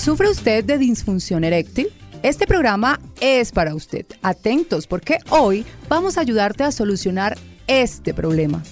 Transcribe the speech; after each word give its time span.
¿Sufre 0.00 0.30
usted 0.30 0.64
de 0.64 0.78
disfunción 0.78 1.44
eréctil? 1.44 1.88
Este 2.22 2.46
programa 2.46 2.98
es 3.20 3.52
para 3.52 3.74
usted. 3.74 4.06
Atentos 4.22 4.86
porque 4.86 5.18
hoy 5.28 5.66
vamos 5.90 6.16
a 6.16 6.22
ayudarte 6.22 6.64
a 6.64 6.72
solucionar 6.72 7.36
este 7.66 8.14
problema. 8.14 8.62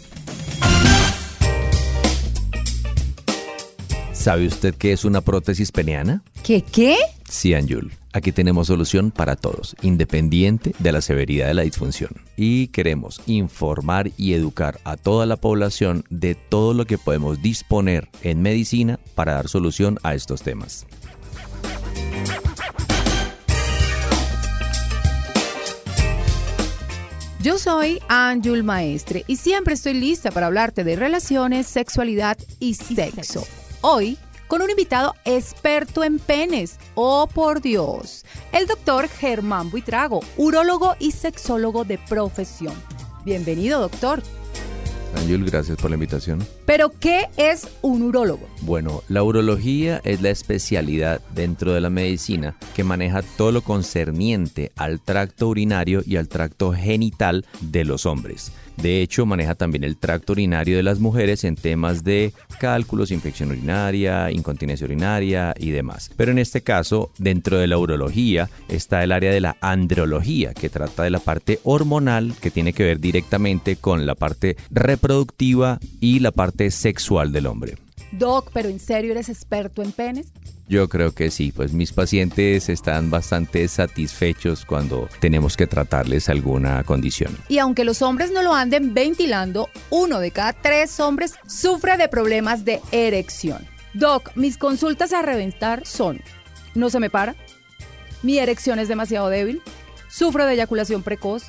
¿Sabe 4.12 4.46
usted 4.46 4.74
qué 4.74 4.92
es 4.92 5.04
una 5.04 5.20
prótesis 5.20 5.70
peneana? 5.70 6.22
¿Qué 6.42 6.62
qué? 6.62 6.96
Sí, 7.28 7.52
Anjul. 7.52 7.92
Aquí 8.14 8.32
tenemos 8.32 8.68
solución 8.68 9.10
para 9.10 9.36
todos, 9.36 9.76
independiente 9.82 10.74
de 10.78 10.92
la 10.92 11.02
severidad 11.02 11.48
de 11.48 11.54
la 11.54 11.62
disfunción. 11.62 12.10
Y 12.38 12.68
queremos 12.68 13.20
informar 13.26 14.12
y 14.16 14.32
educar 14.32 14.80
a 14.84 14.96
toda 14.96 15.26
la 15.26 15.36
población 15.36 16.04
de 16.08 16.34
todo 16.34 16.72
lo 16.72 16.86
que 16.86 16.96
podemos 16.96 17.42
disponer 17.42 18.08
en 18.22 18.40
medicina 18.40 18.98
para 19.14 19.34
dar 19.34 19.48
solución 19.48 19.98
a 20.02 20.14
estos 20.14 20.40
temas. 20.40 20.86
Yo 27.40 27.56
soy 27.56 28.02
Anjul 28.08 28.64
Maestre 28.64 29.22
y 29.28 29.36
siempre 29.36 29.74
estoy 29.74 29.94
lista 29.94 30.32
para 30.32 30.46
hablarte 30.46 30.82
de 30.82 30.96
relaciones, 30.96 31.68
sexualidad 31.68 32.36
y 32.58 32.74
sexo. 32.74 33.46
Hoy 33.80 34.18
con 34.48 34.60
un 34.60 34.70
invitado 34.70 35.14
experto 35.24 36.02
en 36.02 36.18
penes. 36.18 36.80
Oh, 36.96 37.28
por 37.32 37.60
Dios. 37.60 38.24
El 38.50 38.66
doctor 38.66 39.08
Germán 39.08 39.70
Buitrago, 39.70 40.18
urólogo 40.36 40.96
y 40.98 41.12
sexólogo 41.12 41.84
de 41.84 41.98
profesión. 41.98 42.74
Bienvenido, 43.24 43.80
doctor. 43.82 44.20
Ángel, 45.14 45.44
gracias 45.44 45.78
por 45.78 45.90
la 45.90 45.94
invitación. 45.94 46.44
Pero, 46.66 46.90
¿qué 46.90 47.26
es 47.36 47.68
un 47.82 48.02
urólogo? 48.02 48.46
Bueno, 48.62 49.02
la 49.08 49.22
urología 49.22 50.00
es 50.04 50.20
la 50.20 50.30
especialidad 50.30 51.20
dentro 51.34 51.72
de 51.72 51.80
la 51.80 51.90
medicina 51.90 52.56
que 52.76 52.84
maneja 52.84 53.22
todo 53.22 53.52
lo 53.52 53.62
concerniente 53.62 54.70
al 54.76 55.00
tracto 55.00 55.48
urinario 55.48 56.02
y 56.04 56.16
al 56.16 56.28
tracto 56.28 56.72
genital 56.72 57.46
de 57.60 57.84
los 57.84 58.06
hombres. 58.06 58.52
De 58.76 59.02
hecho, 59.02 59.26
maneja 59.26 59.56
también 59.56 59.82
el 59.82 59.96
tracto 59.96 60.34
urinario 60.34 60.76
de 60.76 60.84
las 60.84 61.00
mujeres 61.00 61.42
en 61.42 61.56
temas 61.56 62.04
de 62.04 62.32
cálculos, 62.60 63.10
infección 63.10 63.50
urinaria, 63.50 64.30
incontinencia 64.30 64.84
urinaria 64.84 65.52
y 65.58 65.70
demás. 65.70 66.12
Pero 66.16 66.30
en 66.30 66.38
este 66.38 66.60
caso, 66.60 67.10
dentro 67.18 67.58
de 67.58 67.66
la 67.66 67.76
urología 67.76 68.48
está 68.68 69.02
el 69.02 69.10
área 69.10 69.32
de 69.32 69.40
la 69.40 69.56
andrología, 69.60 70.54
que 70.54 70.68
trata 70.68 71.02
de 71.02 71.10
la 71.10 71.18
parte 71.18 71.58
hormonal, 71.64 72.34
que 72.40 72.52
tiene 72.52 72.72
que 72.72 72.84
ver 72.84 73.00
directamente 73.00 73.74
con 73.74 74.06
la 74.06 74.14
parte 74.14 74.56
reproductiva 74.70 74.97
y 76.00 76.20
la 76.20 76.32
parte 76.32 76.70
sexual 76.70 77.32
del 77.32 77.46
hombre. 77.46 77.78
Doc, 78.12 78.50
pero 78.52 78.68
en 78.68 78.80
serio 78.80 79.12
eres 79.12 79.28
experto 79.28 79.82
en 79.82 79.92
penes? 79.92 80.32
Yo 80.68 80.88
creo 80.90 81.14
que 81.14 81.30
sí, 81.30 81.50
pues 81.50 81.72
mis 81.72 81.92
pacientes 81.92 82.68
están 82.68 83.08
bastante 83.08 83.66
satisfechos 83.68 84.66
cuando 84.66 85.08
tenemos 85.18 85.56
que 85.56 85.66
tratarles 85.66 86.28
alguna 86.28 86.84
condición. 86.84 87.34
Y 87.48 87.58
aunque 87.58 87.84
los 87.84 88.02
hombres 88.02 88.30
no 88.32 88.42
lo 88.42 88.54
anden 88.54 88.92
ventilando, 88.92 89.70
uno 89.88 90.20
de 90.20 90.30
cada 90.30 90.52
tres 90.52 91.00
hombres 91.00 91.34
sufre 91.46 91.96
de 91.96 92.08
problemas 92.08 92.66
de 92.66 92.80
erección. 92.92 93.66
Doc, 93.94 94.30
mis 94.34 94.58
consultas 94.58 95.14
a 95.14 95.22
reventar 95.22 95.86
son, 95.86 96.20
no 96.74 96.90
se 96.90 97.00
me 97.00 97.08
para, 97.08 97.34
mi 98.22 98.38
erección 98.38 98.78
es 98.78 98.88
demasiado 98.88 99.30
débil, 99.30 99.62
sufro 100.10 100.44
de 100.44 100.52
eyaculación 100.52 101.02
precoz, 101.02 101.44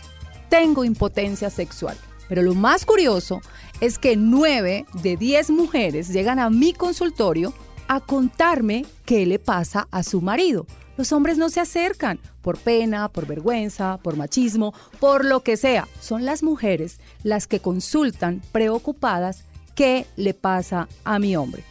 tengo 0.50 0.85
impotencia 0.85 1.50
sexual. 1.50 1.97
Pero 2.29 2.44
lo 2.44 2.56
más 2.56 2.85
curioso 2.85 3.41
es 3.81 3.97
que 3.97 4.16
9 4.16 4.85
de 5.01 5.17
10 5.17 5.50
mujeres 5.50 6.07
llegan 6.09 6.40
a 6.40 6.50
mi 6.50 6.72
consultorio 6.72 7.53
a 7.90 8.00
contarme 8.00 8.85
qué 9.03 9.25
le 9.25 9.40
pasa 9.40 9.88
a 9.91 10.03
su 10.03 10.22
marido. 10.22 10.66
Los 10.95 11.12
hombres 11.12 11.38
no 11.38 11.50
se 11.50 11.59
acercan 11.59 12.19
por 12.41 12.57
pena, 12.57 13.09
por 13.09 13.25
vergüenza, 13.25 14.00
por 14.03 14.16
machismo, 14.16 14.73
por 15.00 15.25
lo 15.25 15.41
que 15.41 15.57
sea. 15.57 15.88
Son 16.00 16.23
las 16.23 16.44
mujeres 16.44 17.00
las 17.23 17.47
que 17.47 17.59
consultan 17.59 18.41
preocupadas 18.51 19.44
qué 19.75 20.06
le 20.17 20.34
pasa 20.34 20.88
a 21.06 21.17
mi 21.17 21.35
hombre. 21.35 21.63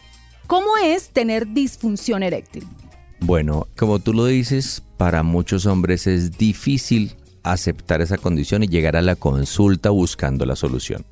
¿Cómo 0.47 0.79
es 0.83 1.11
tener 1.11 1.53
disfunción 1.53 2.23
eréctil? 2.23 2.67
Bueno, 3.21 3.67
como 3.77 3.99
tú 3.99 4.15
lo 4.15 4.25
dices, 4.25 4.83
para 4.97 5.23
muchos 5.23 5.67
hombres 5.67 6.07
es 6.07 6.39
difícil 6.39 7.15
aceptar 7.43 8.01
esa 8.03 8.19
condición 8.19 8.63
y 8.63 8.69
llegar 8.69 8.97
a 8.97 9.03
la 9.03 9.17
consulta 9.17 9.91
buscando 9.91 10.47
la 10.47 10.57
solución. 10.57 11.05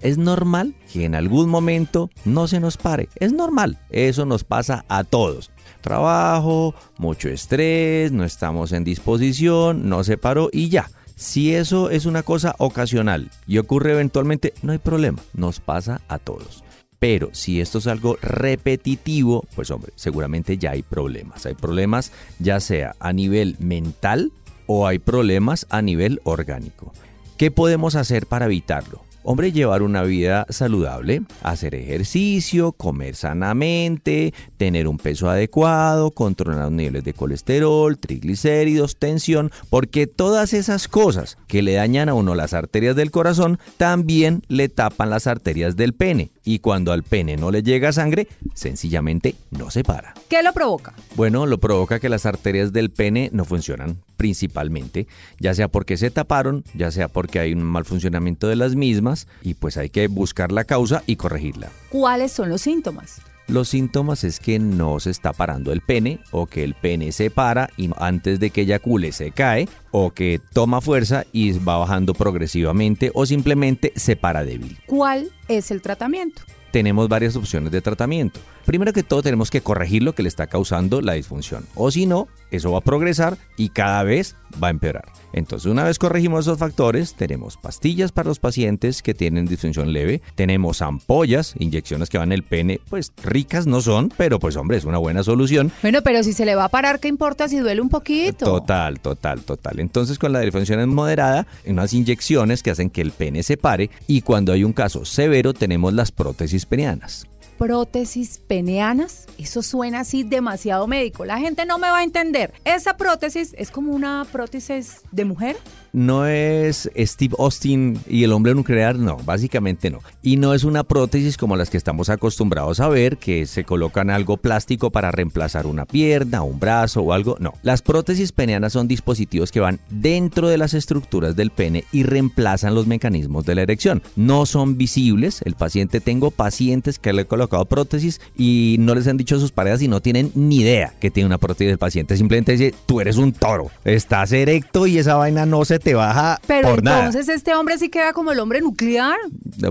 Es 0.00 0.16
normal 0.16 0.74
que 0.92 1.04
en 1.04 1.14
algún 1.14 1.48
momento 1.48 2.10
no 2.24 2.48
se 2.48 2.60
nos 2.60 2.76
pare. 2.76 3.08
Es 3.16 3.32
normal. 3.32 3.78
Eso 3.90 4.24
nos 4.24 4.44
pasa 4.44 4.84
a 4.88 5.04
todos. 5.04 5.50
Trabajo, 5.82 6.74
mucho 6.98 7.28
estrés, 7.28 8.12
no 8.12 8.24
estamos 8.24 8.72
en 8.72 8.84
disposición, 8.84 9.88
no 9.88 10.04
se 10.04 10.16
paró 10.16 10.48
y 10.52 10.68
ya. 10.68 10.90
Si 11.16 11.54
eso 11.54 11.90
es 11.90 12.06
una 12.06 12.22
cosa 12.22 12.54
ocasional 12.58 13.30
y 13.46 13.58
ocurre 13.58 13.92
eventualmente, 13.92 14.54
no 14.62 14.72
hay 14.72 14.78
problema. 14.78 15.20
Nos 15.34 15.60
pasa 15.60 16.00
a 16.08 16.18
todos. 16.18 16.64
Pero 16.98 17.30
si 17.32 17.60
esto 17.60 17.78
es 17.78 17.86
algo 17.86 18.18
repetitivo, 18.20 19.44
pues 19.54 19.70
hombre, 19.70 19.92
seguramente 19.96 20.58
ya 20.58 20.72
hay 20.72 20.82
problemas. 20.82 21.46
Hay 21.46 21.54
problemas 21.54 22.12
ya 22.38 22.60
sea 22.60 22.94
a 23.00 23.12
nivel 23.12 23.56
mental 23.58 24.32
o 24.72 24.86
hay 24.86 25.00
problemas 25.00 25.66
a 25.68 25.82
nivel 25.82 26.20
orgánico. 26.22 26.92
¿Qué 27.36 27.50
podemos 27.50 27.96
hacer 27.96 28.26
para 28.26 28.46
evitarlo? 28.46 29.00
Hombre, 29.22 29.52
llevar 29.52 29.82
una 29.82 30.02
vida 30.02 30.46
saludable, 30.48 31.22
hacer 31.42 31.74
ejercicio, 31.74 32.72
comer 32.72 33.14
sanamente, 33.14 34.32
tener 34.56 34.88
un 34.88 34.96
peso 34.96 35.28
adecuado, 35.28 36.10
controlar 36.10 36.64
los 36.64 36.72
niveles 36.72 37.04
de 37.04 37.12
colesterol, 37.12 37.98
triglicéridos, 37.98 38.96
tensión, 38.96 39.50
porque 39.68 40.06
todas 40.06 40.54
esas 40.54 40.88
cosas 40.88 41.36
que 41.48 41.60
le 41.60 41.74
dañan 41.74 42.08
a 42.08 42.14
uno 42.14 42.34
las 42.34 42.54
arterias 42.54 42.96
del 42.96 43.10
corazón 43.10 43.58
también 43.76 44.42
le 44.48 44.70
tapan 44.70 45.10
las 45.10 45.26
arterias 45.26 45.76
del 45.76 45.92
pene. 45.92 46.30
Y 46.42 46.60
cuando 46.60 46.90
al 46.90 47.02
pene 47.02 47.36
no 47.36 47.50
le 47.50 47.62
llega 47.62 47.92
sangre, 47.92 48.26
sencillamente 48.54 49.34
no 49.50 49.70
se 49.70 49.84
para. 49.84 50.14
¿Qué 50.30 50.42
lo 50.42 50.54
provoca? 50.54 50.94
Bueno, 51.14 51.44
lo 51.44 51.58
provoca 51.58 52.00
que 52.00 52.08
las 52.08 52.24
arterias 52.24 52.72
del 52.72 52.90
pene 52.90 53.28
no 53.32 53.44
funcionan 53.44 53.98
principalmente, 54.16 55.06
ya 55.38 55.54
sea 55.54 55.68
porque 55.68 55.96
se 55.96 56.10
taparon, 56.10 56.62
ya 56.74 56.90
sea 56.90 57.08
porque 57.08 57.38
hay 57.40 57.54
un 57.54 57.62
mal 57.62 57.86
funcionamiento 57.86 58.48
de 58.48 58.56
las 58.56 58.76
mismas 58.76 59.09
y 59.42 59.54
pues 59.54 59.76
hay 59.76 59.90
que 59.90 60.08
buscar 60.08 60.52
la 60.52 60.64
causa 60.64 61.02
y 61.06 61.16
corregirla. 61.16 61.70
¿Cuáles 61.90 62.32
son 62.32 62.48
los 62.48 62.62
síntomas? 62.62 63.20
Los 63.46 63.68
síntomas 63.68 64.22
es 64.22 64.38
que 64.38 64.60
no 64.60 65.00
se 65.00 65.10
está 65.10 65.32
parando 65.32 65.72
el 65.72 65.80
pene 65.80 66.20
o 66.30 66.46
que 66.46 66.62
el 66.62 66.74
pene 66.74 67.10
se 67.10 67.30
para 67.30 67.68
y 67.76 67.90
antes 67.96 68.38
de 68.38 68.50
que 68.50 68.60
eyacule 68.60 69.10
se 69.10 69.32
cae 69.32 69.68
o 69.90 70.12
que 70.12 70.40
toma 70.52 70.80
fuerza 70.80 71.24
y 71.32 71.58
va 71.58 71.78
bajando 71.78 72.14
progresivamente 72.14 73.10
o 73.12 73.26
simplemente 73.26 73.92
se 73.96 74.14
para 74.14 74.44
débil. 74.44 74.78
¿Cuál 74.86 75.32
es 75.48 75.72
el 75.72 75.82
tratamiento? 75.82 76.42
tenemos 76.70 77.08
varias 77.08 77.36
opciones 77.36 77.72
de 77.72 77.80
tratamiento. 77.80 78.40
Primero 78.70 78.92
que 78.92 79.02
todo 79.02 79.20
tenemos 79.20 79.50
que 79.50 79.62
corregir 79.62 80.04
lo 80.04 80.14
que 80.14 80.22
le 80.22 80.28
está 80.28 80.46
causando 80.46 81.00
la 81.00 81.14
disfunción. 81.14 81.66
O 81.74 81.90
si 81.90 82.06
no, 82.06 82.28
eso 82.52 82.70
va 82.70 82.78
a 82.78 82.82
progresar 82.82 83.36
y 83.56 83.70
cada 83.70 84.04
vez 84.04 84.36
va 84.62 84.68
a 84.68 84.70
empeorar. 84.70 85.06
Entonces, 85.32 85.68
una 85.68 85.82
vez 85.82 85.98
corregimos 85.98 86.44
esos 86.44 86.56
factores, 86.56 87.14
tenemos 87.14 87.56
pastillas 87.56 88.12
para 88.12 88.28
los 88.28 88.38
pacientes 88.38 89.02
que 89.02 89.12
tienen 89.12 89.46
disfunción 89.46 89.92
leve, 89.92 90.22
tenemos 90.36 90.82
ampollas, 90.82 91.54
inyecciones 91.58 92.10
que 92.10 92.18
van 92.18 92.28
en 92.28 92.34
el 92.34 92.44
pene, 92.44 92.80
pues 92.88 93.12
ricas 93.24 93.66
no 93.66 93.80
son, 93.80 94.12
pero 94.16 94.38
pues 94.38 94.54
hombre, 94.54 94.76
es 94.76 94.84
una 94.84 94.98
buena 94.98 95.24
solución. 95.24 95.72
Bueno, 95.82 96.02
pero 96.02 96.22
si 96.22 96.32
se 96.32 96.44
le 96.44 96.54
va 96.54 96.66
a 96.66 96.68
parar, 96.68 97.00
¿qué 97.00 97.08
importa 97.08 97.48
si 97.48 97.58
duele 97.58 97.80
un 97.80 97.88
poquito? 97.88 98.44
Total, 98.44 99.00
total, 99.00 99.40
total. 99.40 99.80
Entonces, 99.80 100.16
con 100.16 100.32
la 100.32 100.38
disfunción 100.38 100.88
moderada, 100.90 101.48
unas 101.66 101.92
inyecciones 101.92 102.62
que 102.62 102.70
hacen 102.70 102.88
que 102.88 103.00
el 103.00 103.10
pene 103.10 103.42
se 103.42 103.56
pare 103.56 103.90
y 104.06 104.22
cuando 104.22 104.52
hay 104.52 104.62
un 104.62 104.72
caso 104.72 105.04
severo 105.04 105.54
tenemos 105.54 105.92
las 105.92 106.12
prótesis 106.12 106.66
penianas 106.66 107.26
prótesis 107.60 108.40
peneanas. 108.48 109.26
Eso 109.36 109.62
suena 109.62 110.00
así 110.00 110.22
demasiado 110.22 110.86
médico. 110.86 111.26
La 111.26 111.38
gente 111.38 111.66
no 111.66 111.76
me 111.76 111.90
va 111.90 111.98
a 111.98 112.04
entender. 112.04 112.54
Esa 112.64 112.96
prótesis 112.96 113.54
es 113.58 113.70
como 113.70 113.92
una 113.92 114.26
prótesis 114.32 115.02
de 115.12 115.26
mujer. 115.26 115.56
no 115.92 116.24
es 116.24 116.88
Steve 116.96 117.34
Austin 117.38 117.98
y 118.08 118.22
el 118.22 118.32
hombre 118.32 118.54
nuclear, 118.54 118.96
no, 118.96 119.16
básicamente 119.16 119.90
no. 119.90 119.98
Y 120.22 120.36
no 120.36 120.54
es 120.54 120.64
una 120.64 120.84
prótesis 120.84 121.36
como 121.36 121.56
las 121.56 121.68
que 121.68 121.76
estamos 121.76 122.08
acostumbrados 122.08 122.80
a 122.80 122.88
ver, 122.88 123.18
que 123.18 123.44
se 123.44 123.64
colocan 123.64 124.08
algo 124.08 124.36
plástico 124.36 124.90
para 124.90 125.10
reemplazar 125.10 125.66
una 125.66 125.84
pierna, 125.84 126.42
un 126.42 126.60
brazo 126.60 127.02
o 127.02 127.12
algo. 127.12 127.36
No, 127.40 127.54
las 127.62 127.82
prótesis 127.82 128.32
peneanas 128.32 128.72
son 128.72 128.88
dispositivos 128.88 129.50
que 129.50 129.60
van 129.60 129.80
dentro 129.90 130.48
de 130.48 130.58
las 130.58 130.74
estructuras 130.74 131.36
del 131.36 131.50
pene 131.50 131.84
y 131.92 132.04
reemplazan 132.04 132.74
los 132.74 132.86
mecanismos 132.86 133.44
de 133.44 133.56
la 133.56 133.62
erección. 133.62 134.02
No 134.16 134.46
son 134.46 134.78
visibles. 134.78 135.42
El 135.44 135.56
paciente, 135.56 136.00
tengo 136.00 136.30
pacientes 136.30 136.98
que 136.98 137.12
le 137.12 137.22
he 137.22 137.26
colocado 137.50 137.64
prótesis 137.66 138.20
y 138.36 138.76
no 138.78 138.94
les 138.94 139.06
han 139.08 139.16
dicho 139.16 139.38
sus 139.38 139.50
parejas 139.52 139.82
y 139.82 139.88
no 139.88 140.00
tienen 140.00 140.30
ni 140.34 140.58
idea 140.60 140.94
que 141.00 141.10
tiene 141.10 141.26
una 141.26 141.38
prótesis 141.38 141.68
del 141.68 141.78
paciente. 141.78 142.16
Simplemente 142.16 142.52
dice, 142.52 142.74
tú 142.86 143.00
eres 143.00 143.16
un 143.16 143.32
toro, 143.32 143.70
estás 143.84 144.32
erecto 144.32 144.86
y 144.86 144.98
esa 144.98 145.16
vaina 145.16 145.44
no 145.46 145.64
se 145.64 145.78
te 145.78 145.94
baja 145.94 146.40
Pero 146.46 146.68
por 146.70 146.82
nada. 146.82 147.06
entonces 147.06 147.28
este 147.34 147.54
hombre 147.54 147.76
sí 147.78 147.88
queda 147.88 148.12
como 148.12 148.32
el 148.32 148.38
hombre 148.38 148.60
nuclear. 148.60 149.16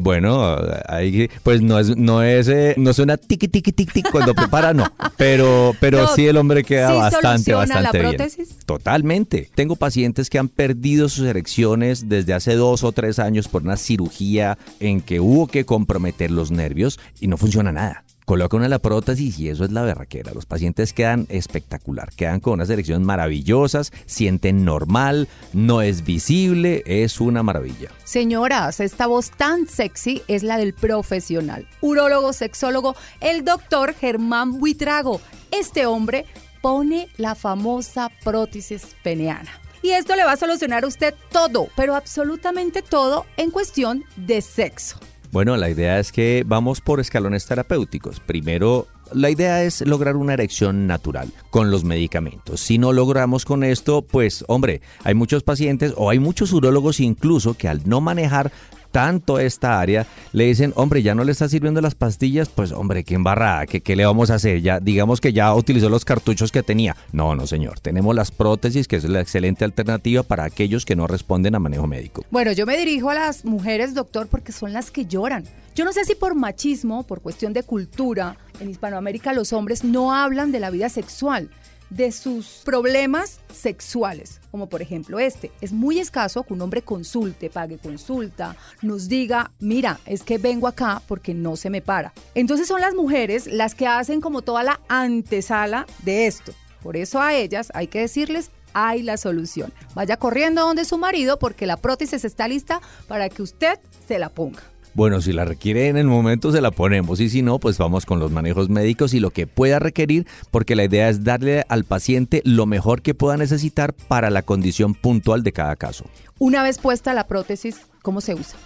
Bueno, 0.02 0.58
ahí 0.88 1.30
pues 1.44 1.62
no 1.62 1.80
es 1.80 1.96
no 1.96 2.22
es 2.24 2.48
eh, 2.48 2.76
no 2.78 2.94
suena 2.94 3.18
tiqui 3.18 3.48
tiqui 3.48 3.72
tiqui 3.72 3.94
tiqui 3.94 4.10
cuando 4.12 4.34
prepara 4.34 4.74
no, 4.74 4.86
pero 5.18 5.76
pero 5.80 6.04
No, 6.04 6.16
sí 6.16 6.28
el 6.28 6.38
hombre 6.38 6.64
queda 6.64 6.92
¿sí 6.92 6.98
bastante 6.98 7.52
soluciona 7.52 7.82
la 7.82 7.92
bastante 7.92 8.36
bien. 8.38 8.48
Totalmente. 8.66 9.50
Tengo 9.56 9.76
pacientes 9.76 10.30
que 10.30 10.40
han 10.40 10.48
perdido 10.48 11.10
sus 11.10 11.26
erecciones 11.26 12.10
desde 12.10 12.34
hace 12.34 12.56
dos 12.56 12.84
o 12.84 12.92
tres 12.92 13.20
años 13.20 13.48
por 13.48 13.64
una 13.64 13.78
cirugía 13.78 14.58
en 14.80 15.02
que 15.02 15.20
hubo 15.20 15.48
que 15.48 15.66
comprometer 15.66 16.32
los 16.32 16.52
nervios 16.52 17.00
y 17.20 17.28
no 17.28 17.38
funciona 17.38 17.72
nada. 17.72 18.04
Coloca 18.30 18.58
una 18.58 18.70
la 18.70 18.78
prótesis 18.78 19.40
y 19.40 19.50
eso 19.50 19.66
es 19.66 19.72
la 19.72 19.82
berraquera. 19.82 20.36
Los 20.36 20.46
pacientes 20.46 20.94
quedan 20.94 21.26
espectacular, 21.30 22.12
quedan 22.16 22.42
con 22.42 22.54
unas 22.54 22.70
erecciones 22.70 23.04
maravillosas, 23.04 23.92
sienten 24.06 24.64
normal, 24.64 25.28
no 25.52 25.82
es 25.82 26.04
visible, 26.04 26.84
es 26.86 27.20
una 27.22 27.42
maravilla. 27.42 27.90
Señoras, 28.04 28.82
esta 28.82 29.08
voz 29.08 29.32
tan 29.32 29.68
sexy 29.68 30.22
es 30.28 30.44
la 30.44 30.60
del 30.60 30.76
profesional, 30.76 31.68
urólogo, 31.82 32.32
sexólogo, 32.32 32.96
el 33.20 33.44
doctor 33.44 33.96
Germán 33.96 34.60
Buitrago. 34.60 35.22
Este 35.50 35.88
hombre 35.88 36.28
pone 36.62 37.08
la 37.18 37.34
famosa 37.34 38.12
prótesis 38.24 38.96
peneana. 39.02 39.50
Y 39.82 39.90
esto 39.90 40.16
le 40.16 40.24
va 40.24 40.34
a 40.34 40.38
solucionar 40.38 40.84
a 40.84 40.88
usted 40.88 41.16
todo, 41.32 41.70
pero 41.76 41.96
absolutamente 41.96 42.84
todo 42.84 43.26
en 43.38 43.50
cuestión 43.50 44.06
de 44.18 44.42
sexo. 44.42 45.00
Bueno, 45.32 45.58
la 45.58 45.70
idea 45.70 46.00
es 46.00 46.12
que 46.12 46.44
vamos 46.46 46.82
por 46.82 47.00
escalones 47.00 47.46
terapéuticos. 47.46 48.20
Primero, 48.20 48.88
la 49.14 49.30
idea 49.30 49.64
es 49.64 49.82
lograr 49.82 50.16
una 50.16 50.34
erección 50.34 50.88
natural 50.88 51.32
con 51.52 51.70
los 51.70 51.84
medicamentos. 51.84 52.60
Si 52.60 52.80
no 52.80 52.94
logramos 52.94 53.46
con 53.46 53.64
esto, 53.64 54.02
pues 54.02 54.44
hombre, 54.48 54.82
hay 55.04 55.14
muchos 55.14 55.44
pacientes 55.44 55.94
o 55.98 56.10
hay 56.10 56.18
muchos 56.18 56.52
urólogos 56.52 57.00
incluso 57.00 57.54
que 57.54 57.68
al 57.68 57.88
no 57.88 58.02
manejar 58.02 58.52
tanto 58.92 59.40
esta 59.40 59.80
área, 59.80 60.08
le 60.34 60.46
dicen, 60.46 60.74
hombre, 60.76 61.02
ya 61.02 61.16
no 61.16 61.24
le 61.24 61.32
está 61.32 61.48
sirviendo 61.50 61.82
las 61.82 61.96
pastillas, 61.96 62.50
pues 62.50 62.72
hombre, 62.72 63.04
qué 63.04 63.16
embarrada, 63.16 63.66
¿qué, 63.66 63.82
qué 63.82 63.96
le 63.96 64.06
vamos 64.06 64.30
a 64.30 64.36
hacer? 64.36 64.62
Ya, 64.62 64.80
digamos 64.80 65.22
que 65.22 65.34
ya 65.34 65.54
utilizó 65.54 65.90
los 65.90 66.06
cartuchos 66.06 66.52
que 66.52 66.64
tenía. 66.64 66.96
No, 67.12 67.36
no, 67.36 67.48
señor, 67.48 67.80
tenemos 67.80 68.16
las 68.16 68.32
prótesis, 68.32 68.88
que 68.88 68.98
es 68.98 69.04
la 69.04 69.22
excelente 69.22 69.66
alternativa 69.66 70.24
para 70.24 70.44
aquellos 70.44 70.86
que 70.86 70.96
no 70.96 71.08
responden 71.08 71.56
a 71.56 71.60
manejo 71.60 71.88
médico. 71.88 72.26
Bueno, 72.32 72.52
yo 72.52 72.66
me 72.66 72.78
dirijo 72.78 73.10
a 73.10 73.16
las 73.16 73.46
mujeres, 73.46 73.94
doctor, 73.94 74.28
porque 74.28 74.52
son 74.52 74.74
las 74.74 74.92
que 74.92 75.06
lloran. 75.06 75.44
Yo 75.76 75.86
no 75.86 75.94
sé 75.94 76.04
si 76.04 76.16
por 76.16 76.36
machismo, 76.36 77.04
por 77.04 77.22
cuestión 77.22 77.54
de 77.54 77.64
cultura, 77.64 78.38
en 78.60 78.70
Hispanoamérica 78.70 79.34
los 79.34 79.54
hombres 79.54 79.84
no 79.84 80.14
hablan 80.14 80.52
de 80.52 80.60
la 80.60 80.72
vida 80.72 80.90
sexual, 80.90 81.50
de 81.90 82.12
sus 82.12 82.62
problemas 82.64 83.40
sexuales, 83.54 84.40
como 84.52 84.70
por 84.70 84.82
ejemplo 84.82 85.20
este. 85.20 85.52
Es 85.62 85.72
muy 85.72 86.00
escaso 86.00 86.44
que 86.44 86.54
un 86.54 86.62
hombre 86.62 86.82
consulte, 86.82 87.50
pague 87.50 87.78
consulta, 87.78 88.56
nos 88.82 89.08
diga, 89.08 89.52
mira, 89.60 90.00
es 90.06 90.24
que 90.24 90.38
vengo 90.38 90.68
acá 90.68 91.02
porque 91.08 91.34
no 91.34 91.56
se 91.56 91.70
me 91.70 91.82
para. 91.82 92.14
Entonces 92.36 92.68
son 92.68 92.82
las 92.82 92.96
mujeres 92.96 93.48
las 93.48 93.76
que 93.76 93.88
hacen 93.88 94.22
como 94.22 94.42
toda 94.42 94.64
la 94.64 94.80
antesala 94.88 95.86
de 96.04 96.28
esto. 96.28 96.54
Por 96.82 96.96
eso 96.96 97.22
a 97.22 97.34
ellas 97.34 97.72
hay 97.74 97.88
que 97.88 98.00
decirles, 98.00 98.52
hay 98.74 99.02
la 99.02 99.18
solución. 99.18 99.74
Vaya 99.96 100.18
corriendo 100.18 100.62
donde 100.62 100.86
su 100.86 100.98
marido 100.98 101.40
porque 101.40 101.66
la 101.66 101.78
prótesis 101.78 102.24
está 102.24 102.48
lista 102.48 102.82
para 103.08 103.30
que 103.30 103.42
usted 103.42 103.80
se 104.08 104.20
la 104.20 104.30
ponga. 104.30 104.62
Bueno, 105.00 105.22
si 105.22 105.32
la 105.32 105.46
requiere 105.46 105.88
en 105.88 105.96
el 105.96 106.08
momento 106.08 106.52
se 106.52 106.60
la 106.60 106.72
ponemos 106.72 107.22
y 107.22 107.30
si 107.30 107.42
no, 107.42 107.58
pues 107.58 107.78
vamos 107.78 108.06
con 108.06 108.20
los 108.20 108.32
manejos 108.32 108.68
médicos 108.68 109.14
y 109.14 109.22
lo 109.22 109.30
que 109.30 109.48
pueda 109.48 109.80
requerir, 109.80 110.28
porque 110.52 110.76
la 110.76 110.84
idea 110.84 111.08
es 111.08 111.24
darle 111.24 111.64
al 111.70 111.86
paciente 111.86 112.42
lo 112.44 112.66
mejor 112.66 113.02
que 113.02 113.14
pueda 113.14 113.38
necesitar 113.38 113.94
para 113.94 114.30
la 114.30 114.42
condición 114.42 114.96
puntual 114.96 115.42
de 115.42 115.54
cada 115.54 115.78
caso. 115.78 116.04
Una 116.38 116.64
vez 116.64 116.80
puesta 116.80 117.14
la 117.14 117.28
prótesis, 117.28 117.78
¿cómo 118.02 118.20
se 118.20 118.34
usa? 118.34 118.60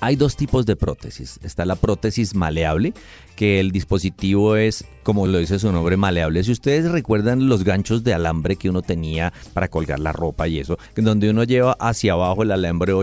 Hay 0.00 0.14
dos 0.14 0.36
tipos 0.36 0.64
de 0.64 0.76
prótesis. 0.76 1.40
Está 1.42 1.64
la 1.64 1.74
prótesis 1.74 2.36
maleable, 2.36 2.94
que 3.34 3.58
el 3.58 3.72
dispositivo 3.72 4.54
es, 4.54 4.84
como 5.02 5.26
lo 5.26 5.38
dice 5.38 5.58
su 5.58 5.72
nombre, 5.72 5.96
maleable. 5.96 6.44
Si 6.44 6.52
ustedes 6.52 6.88
recuerdan 6.88 7.48
los 7.48 7.64
ganchos 7.64 8.04
de 8.04 8.14
alambre 8.14 8.54
que 8.54 8.70
uno 8.70 8.82
tenía 8.82 9.32
para 9.54 9.66
colgar 9.66 9.98
la 9.98 10.12
ropa 10.12 10.46
y 10.46 10.60
eso, 10.60 10.78
donde 10.94 11.30
uno 11.30 11.42
lleva 11.42 11.72
hacia 11.80 12.12
abajo 12.12 12.44
el 12.44 12.52
alambre 12.52 12.92
o 12.92 13.02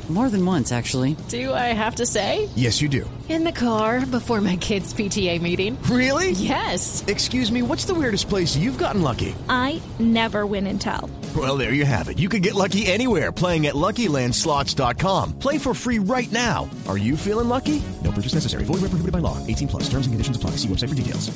More 0.09 0.29
than 0.29 0.45
once, 0.45 0.73
actually. 0.73 1.15
Do 1.29 1.53
I 1.53 1.71
have 1.73 1.95
to 1.95 2.05
say? 2.05 2.49
Yes, 2.55 2.81
you 2.81 2.89
do. 2.89 3.09
In 3.29 3.45
the 3.45 3.53
car 3.53 4.05
before 4.05 4.41
my 4.41 4.57
kids' 4.57 4.93
PTA 4.93 5.41
meeting. 5.41 5.81
Really? 5.83 6.31
Yes. 6.31 7.05
Excuse 7.07 7.49
me, 7.49 7.61
what's 7.61 7.85
the 7.85 7.93
weirdest 7.93 8.27
place 8.27 8.57
you've 8.57 8.77
gotten 8.77 9.01
lucky? 9.01 9.33
I 9.47 9.81
never 9.99 10.45
win 10.45 10.67
and 10.67 10.81
tell. 10.81 11.09
Well, 11.33 11.55
there 11.55 11.71
you 11.71 11.85
have 11.85 12.09
it. 12.09 12.19
You 12.19 12.27
can 12.27 12.41
get 12.41 12.55
lucky 12.55 12.87
anywhere 12.87 13.31
playing 13.31 13.67
at 13.67 13.75
LuckyLandSlots.com. 13.75 15.39
Play 15.39 15.57
for 15.57 15.73
free 15.73 15.99
right 15.99 16.31
now. 16.33 16.69
Are 16.89 16.97
you 16.97 17.15
feeling 17.15 17.47
lucky? 17.47 17.81
No 18.03 18.11
purchase 18.11 18.33
necessary. 18.33 18.65
Void 18.65 18.81
where 18.81 18.91
prohibited 18.91 19.13
by 19.13 19.19
law. 19.19 19.37
18 19.47 19.69
plus. 19.69 19.83
Terms 19.83 20.07
and 20.07 20.13
conditions 20.13 20.35
apply. 20.35 20.57
See 20.57 20.67
website 20.67 20.89
for 20.89 20.95
details. 20.95 21.31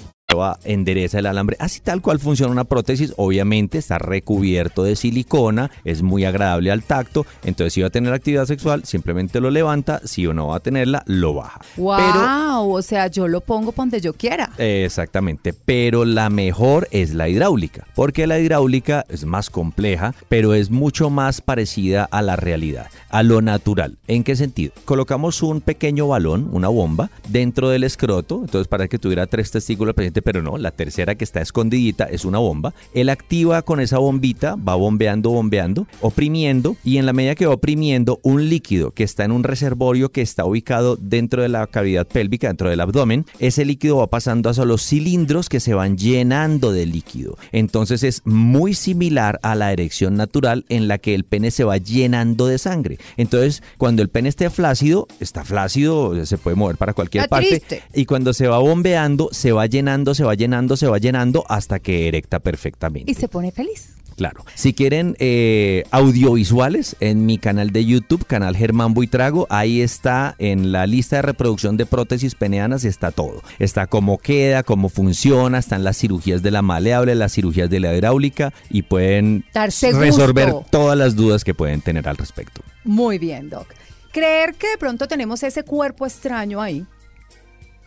endereza 0.63 1.19
el 1.19 1.25
alambre, 1.25 1.57
así 1.59 1.79
tal 1.79 2.01
cual 2.01 2.19
funciona 2.19 2.51
una 2.51 2.63
prótesis, 2.63 3.13
obviamente 3.17 3.77
está 3.77 3.97
recubierto 3.97 4.83
de 4.83 4.95
silicona, 4.95 5.71
es 5.83 6.01
muy 6.01 6.25
agradable 6.25 6.71
al 6.71 6.83
tacto, 6.83 7.25
entonces 7.43 7.73
si 7.73 7.81
va 7.81 7.87
a 7.87 7.91
tener 7.91 8.13
actividad 8.13 8.45
sexual, 8.45 8.64
simplemente 8.83 9.39
lo 9.39 9.49
levanta, 9.49 10.01
si 10.03 10.23
no 10.25 10.47
va 10.47 10.57
a 10.57 10.59
tenerla, 10.59 11.03
lo 11.05 11.33
baja. 11.33 11.61
¡Wow! 11.77 11.97
Pero 11.97 12.67
o 12.67 12.81
sea, 12.81 13.07
yo 13.07 13.27
lo 13.27 13.41
pongo 13.41 13.73
donde 13.75 14.01
yo 14.01 14.13
quiera. 14.13 14.51
Exactamente, 14.57 15.53
pero 15.53 16.05
la 16.05 16.29
mejor 16.29 16.87
es 16.91 17.13
la 17.13 17.29
hidráulica, 17.29 17.87
porque 17.95 18.27
la 18.27 18.39
hidráulica 18.39 19.05
es 19.09 19.25
más 19.25 19.49
compleja, 19.49 20.15
pero 20.29 20.53
es 20.53 20.69
mucho 20.69 21.09
más 21.09 21.41
parecida 21.41 22.07
a 22.11 22.21
la 22.21 22.35
realidad, 22.35 22.87
a 23.09 23.23
lo 23.23 23.41
natural. 23.41 23.97
¿En 24.07 24.23
qué 24.23 24.35
sentido? 24.35 24.73
Colocamos 24.85 25.41
un 25.43 25.61
pequeño 25.61 26.07
balón, 26.07 26.49
una 26.51 26.67
bomba, 26.67 27.09
dentro 27.29 27.69
del 27.69 27.83
escroto, 27.83 28.41
entonces 28.41 28.67
para 28.67 28.87
que 28.87 28.99
tuviera 28.99 29.27
tres 29.27 29.51
testículos 29.51 29.91
el 29.91 29.95
paciente, 29.95 30.21
pero 30.21 30.41
no, 30.41 30.57
la 30.57 30.71
tercera 30.71 31.15
que 31.15 31.23
está 31.23 31.41
escondidita 31.41 32.05
es 32.05 32.25
una 32.25 32.39
bomba. 32.39 32.73
Él 32.93 33.09
activa 33.09 33.61
con 33.61 33.79
esa 33.79 33.97
bombita, 33.97 34.55
va 34.55 34.75
bombeando, 34.75 35.29
bombeando, 35.31 35.87
oprimiendo, 36.01 36.75
y 36.83 36.97
en 36.97 37.05
la 37.05 37.13
medida 37.13 37.35
que 37.35 37.45
va 37.45 37.53
oprimiendo 37.53 38.19
un 38.23 38.44
líquido 38.49 38.91
que 38.91 39.03
está 39.03 39.25
en 39.25 39.31
un 39.31 39.43
reservorio 39.43 40.11
que 40.11 40.21
está 40.21 40.45
ubicado 40.45 40.95
dentro 40.95 41.41
de 41.41 41.49
la 41.49 41.67
cavidad 41.67 42.07
pélvica, 42.07 42.47
dentro 42.47 42.69
del 42.69 42.79
abdomen, 42.81 43.25
ese 43.39 43.65
líquido 43.65 43.97
va 43.97 44.07
pasando 44.07 44.49
hacia 44.49 44.65
los 44.65 44.81
cilindros 44.85 45.49
que 45.49 45.59
se 45.59 45.73
van 45.73 45.97
llenando 45.97 46.71
de 46.71 46.85
líquido. 46.85 47.37
Entonces 47.51 48.03
es 48.03 48.21
muy 48.25 48.73
similar 48.73 49.39
a 49.43 49.55
la 49.55 49.71
erección 49.73 50.15
natural 50.15 50.65
en 50.69 50.87
la 50.87 50.97
que 50.97 51.15
el 51.15 51.23
pene 51.23 51.51
se 51.51 51.63
va 51.63 51.77
llenando 51.77 52.47
de 52.47 52.57
sangre. 52.57 52.97
Entonces, 53.17 53.63
cuando 53.77 54.01
el 54.01 54.09
pene 54.09 54.29
esté 54.29 54.49
flácido, 54.49 55.07
está 55.19 55.43
flácido, 55.43 56.25
se 56.25 56.37
puede 56.37 56.55
mover 56.55 56.77
para 56.77 56.93
cualquier 56.93 57.23
Está 57.25 57.35
parte. 57.35 57.59
triste. 57.59 57.83
Y 57.93 58.05
cuando 58.05 58.33
se 58.33 58.47
va 58.47 58.59
bombeando, 58.59 59.29
se 59.31 59.51
va 59.51 59.65
llenando, 59.65 60.13
se 60.15 60.23
va 60.23 60.35
llenando, 60.35 60.77
se 60.77 60.87
va 60.87 60.97
llenando 60.97 61.45
hasta 61.47 61.79
que 61.79 62.07
erecta 62.07 62.39
perfectamente. 62.39 63.11
Y 63.11 63.15
se 63.15 63.27
pone 63.27 63.51
feliz. 63.51 63.95
Claro. 64.15 64.45
Si 64.55 64.73
quieren 64.73 65.15
eh, 65.19 65.83
audiovisuales, 65.91 66.95
en 67.01 67.25
mi 67.25 67.37
canal 67.37 67.71
de 67.71 67.85
YouTube, 67.85 68.25
canal 68.25 68.55
Germán 68.55 68.93
Buitrago, 68.93 69.45
ahí 69.49 69.81
está 69.81 70.35
en 70.39 70.71
la 70.71 70.87
lista 70.87 71.17
de 71.17 71.21
reproducción 71.23 71.75
de 71.75 71.85
prótesis 71.85 72.33
peneanas, 72.35 72.85
está 72.85 73.11
todo. 73.11 73.41
Está 73.59 73.87
cómo 73.87 74.17
queda, 74.17 74.63
cómo 74.63 74.89
funciona, 74.89 75.57
están 75.57 75.83
las 75.83 75.97
cirugías 75.97 76.41
de 76.41 76.51
la 76.51 76.61
maleable, 76.61 77.13
las 77.15 77.33
cirugías 77.33 77.69
de 77.69 77.79
la 77.81 77.93
hidráulica 77.93 78.53
y 78.69 78.83
pueden 78.83 79.45
Darse 79.53 79.91
resolver 79.91 80.51
gusto. 80.51 80.67
todas 80.71 80.97
las 80.97 81.15
dudas 81.15 81.43
que 81.43 81.53
pueden 81.53 81.81
tener 81.81 82.07
al 82.07 82.17
respecto. 82.17 82.61
Muy 82.83 83.17
bien, 83.17 83.49
Doc. 83.49 83.67
Creer 84.13 84.53
que 84.55 84.69
de 84.69 84.77
pronto 84.77 85.07
tenemos 85.09 85.43
ese 85.43 85.63
cuerpo 85.63 86.05
extraño 86.05 86.61
ahí 86.61 86.85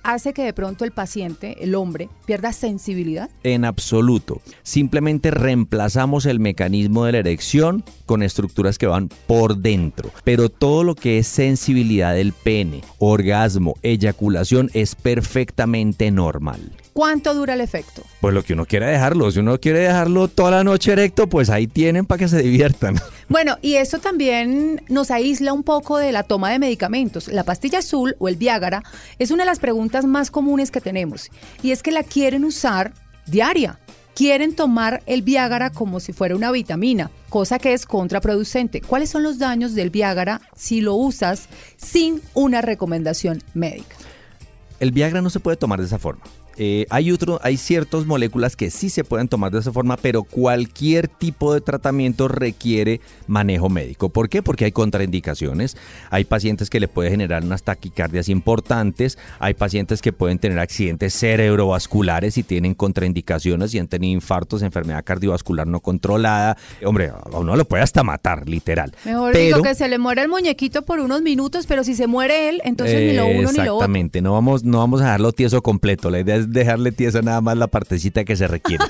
hace 0.03 0.33
que 0.33 0.45
de 0.45 0.53
pronto 0.53 0.85
el 0.85 0.93
paciente, 0.93 1.63
el 1.63 1.75
hombre, 1.75 2.09
pierda 2.27 2.53
sensibilidad? 2.53 3.31
En 3.43 3.65
absoluto. 3.65 4.41
Simplemente 4.63 5.31
reemplazamos 5.31 6.27
el 6.27 6.41
mecanismo 6.41 7.05
de 7.05 7.13
la 7.13 7.19
erección 7.19 7.85
con 8.07 8.23
estructuras 8.23 8.79
que 8.79 8.87
van 8.87 9.09
por 9.27 9.59
dentro. 9.59 10.11
Pero 10.25 10.49
todo 10.49 10.85
lo 10.85 10.95
que 10.95 11.19
es 11.19 11.27
sensibilidad 11.27 12.15
del 12.15 12.33
pene, 12.33 12.83
orgasmo, 12.99 13.75
eyaculación 13.83 14.71
es 14.75 14.95
perfectamente 14.95 16.11
normal. 16.11 16.73
¿Cuánto 16.99 17.33
dura 17.33 17.55
el 17.55 17.61
efecto? 17.61 18.03
Pues 18.21 18.35
lo 18.35 18.43
que 18.43 18.55
uno 18.55 18.67
quiere 18.67 18.87
dejarlo. 18.87 19.31
Si 19.31 19.39
uno 19.39 19.61
quiere 19.61 19.79
dejarlo 19.79 20.27
toda 20.27 20.51
la 20.51 20.65
noche 20.65 20.91
erecto, 20.91 21.29
pues 21.29 21.49
ahí 21.49 21.69
tienen 21.69 22.05
para 22.05 22.19
que 22.19 22.27
se 22.27 22.43
diviertan. 22.43 22.97
Bueno, 23.29 23.57
y 23.61 23.75
eso 23.75 23.99
también 23.99 24.83
nos 24.89 25.11
aísla 25.13 25.53
un 25.53 25.63
poco 25.63 25.99
de 25.99 26.11
la 26.11 26.23
toma 26.25 26.51
de 26.51 26.59
medicamentos. 26.59 27.29
La 27.29 27.45
pastilla 27.45 27.81
azul 27.81 28.17
o 28.19 28.27
el 28.27 28.35
Viagra 28.35 28.83
es 29.19 29.31
una 29.31 29.45
de 29.45 29.51
las 29.51 29.61
preguntas 29.61 30.07
más 30.07 30.33
comunes 30.33 30.73
que 30.73 30.81
tenemos. 30.81 31.31
Y 31.63 31.71
es 31.71 31.83
que 31.83 31.93
la 31.93 32.03
quieren 32.03 32.45
usar 32.45 32.95
diaria. 33.27 33.79
Quieren 34.17 34.57
tomar 34.57 35.03
el 35.07 35.23
Viagra 35.23 35.71
como 35.71 36.01
si 36.01 36.13
fuera 36.13 36.35
una 36.35 36.51
vitamina, 36.51 37.13
cosa 37.29 37.61
que 37.61 37.75
es 37.75 37.87
contraproducente. 37.87 38.81
¿Cuáles 38.81 39.11
son 39.11 39.23
los 39.23 39.39
daños 39.39 39.75
del 39.75 39.91
Viagra 39.91 40.41
si 40.57 40.81
lo 40.81 40.95
usas 40.95 41.49
sin 41.77 42.23
una 42.35 42.61
recomendación 42.61 43.43
médica? 43.55 43.95
El 44.81 44.91
Viagra 44.91 45.21
no 45.21 45.31
se 45.31 45.39
puede 45.39 45.57
tomar 45.57 45.81
de 45.81 45.87
esa 45.87 45.99
forma. 45.99 46.23
Eh, 46.61 46.87
hay, 46.91 47.13
otro, 47.13 47.39
hay 47.43 47.57
ciertas 47.57 48.05
moléculas 48.05 48.57
que 48.57 48.71
sí 48.71 48.91
se 48.91 49.05
pueden 49.05 49.29
tomar 49.29 49.53
de 49.53 49.61
esa 49.61 49.73
forma, 49.73 49.97
pero 49.97 50.25
cualquier 50.25 51.07
tipo 51.07 51.55
de 51.55 51.61
tratamiento 51.61 52.27
requiere 52.27 53.01
manejo 53.29 53.69
médico. 53.69 54.09
¿Por 54.09 54.29
qué? 54.29 54.43
Porque 54.43 54.65
hay 54.65 54.73
contraindicaciones. 54.73 55.77
Hay 56.11 56.25
pacientes 56.25 56.69
que 56.69 56.81
le 56.81 56.89
puede 56.89 57.11
generar 57.11 57.45
unas 57.45 57.63
taquicardias 57.63 58.29
importantes. 58.29 59.19
Hay 59.39 59.55
pacientes 59.55 60.03
que 60.03 60.13
pueden 60.13 60.41
tener 60.41 60.59
accidentes 60.59 61.15
cerebrovasculares 61.15 62.39
y 62.39 62.43
tienen 62.43 62.75
contraindicaciones 62.75 63.73
y 63.75 63.79
han 63.79 63.87
tenido 63.87 64.15
infartos, 64.15 64.63
enfermedad 64.63 65.05
cardiovascular 65.05 65.67
no 65.67 65.81
controlada. 65.81 66.57
Hombre, 66.85 67.11
a 67.11 67.39
uno 67.39 67.55
lo 67.55 67.65
puede 67.67 67.85
hasta 67.85 68.03
matar, 68.03 68.49
literal. 68.49 68.93
Mejor 69.05 69.33
Pero- 69.33 69.45
digo 69.45 69.63
que 69.63 69.75
se 69.77 69.89
le 69.89 69.99
muere 69.99 70.23
el 70.23 70.29
muñequito 70.29 70.83
por 70.83 70.99
unos 70.99 71.23
minutos, 71.23 71.67
pero 71.67 71.85
si 71.85 71.95
se 71.95 72.09
muere 72.09 72.49
él, 72.49 72.61
entonces 72.65 73.01
ni 73.01 73.17
lo 73.17 73.27
uno 73.27 73.53
ni 73.53 73.59
lo 73.59 73.77
otro. 73.77 73.77
Exactamente, 73.77 74.21
no 74.23 74.33
vamos, 74.33 74.65
no 74.65 74.79
vamos 74.79 75.01
a 75.01 75.05
dejarlo 75.05 75.33
tieso 75.33 75.63
completo, 75.63 76.11
la 76.11 76.21
idea 76.21 76.37
es 76.37 76.48
dejarle 76.51 76.93
tiesa 76.93 77.23
nada 77.23 77.41
más 77.41 77.57
la 77.57 77.67
partecita 77.69 78.25
que 78.25 78.37
se 78.37 78.49
requiere. 78.49 78.85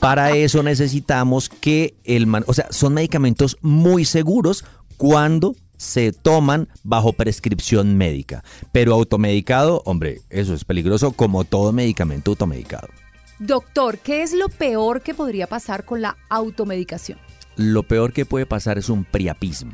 Para 0.00 0.36
eso 0.36 0.62
necesitamos 0.62 1.48
que 1.48 1.94
el 2.04 2.26
man, 2.26 2.44
o 2.46 2.54
sea, 2.54 2.68
son 2.70 2.94
medicamentos 2.94 3.56
muy 3.60 4.04
seguros 4.04 4.64
cuando 4.96 5.54
se 5.76 6.12
toman 6.12 6.68
bajo 6.82 7.12
prescripción 7.12 7.96
médica, 7.96 8.44
pero 8.72 8.94
automedicado, 8.94 9.82
hombre, 9.84 10.20
eso 10.30 10.54
es 10.54 10.64
peligroso 10.64 11.12
como 11.12 11.44
todo 11.44 11.72
medicamento 11.72 12.30
automedicado. 12.32 12.88
Doctor, 13.38 13.98
¿qué 13.98 14.22
es 14.22 14.32
lo 14.32 14.48
peor 14.48 15.02
que 15.02 15.14
podría 15.14 15.46
pasar 15.46 15.84
con 15.84 16.00
la 16.00 16.16
automedicación? 16.28 17.18
Lo 17.56 17.82
peor 17.82 18.12
que 18.12 18.26
puede 18.26 18.46
pasar 18.46 18.78
es 18.78 18.88
un 18.88 19.04
priapismo. 19.04 19.72